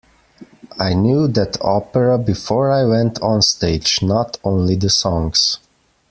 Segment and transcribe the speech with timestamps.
[0.79, 5.59] I knew that opera before I went onstage, not only the songs.